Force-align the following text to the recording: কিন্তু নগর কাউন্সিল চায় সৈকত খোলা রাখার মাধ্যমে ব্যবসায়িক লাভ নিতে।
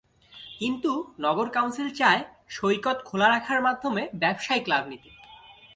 কিন্তু 0.59 0.91
নগর 1.19 1.47
কাউন্সিল 1.49 1.89
চায় 1.95 2.21
সৈকত 2.49 2.97
খোলা 3.05 3.27
রাখার 3.29 3.59
মাধ্যমে 3.61 4.03
ব্যবসায়িক 4.13 4.65
লাভ 4.69 4.83
নিতে। 4.87 5.09